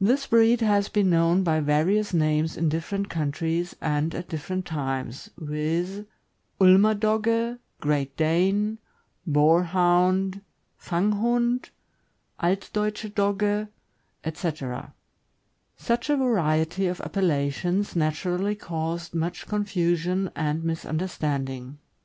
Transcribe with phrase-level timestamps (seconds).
[0.00, 5.30] This breed has been known by various names in different countries and at different times,
[5.38, 6.02] viz.:
[6.60, 8.78] Ulmer Dogge, Great Dane,
[9.24, 10.40] Boarhound,
[10.76, 11.70] Fanghund,
[12.40, 13.68] Altdeutsche Dogge,
[14.24, 14.92] etc.
[15.76, 21.78] Such a variety of appellations naturally caused much con fusion and misunderstanding.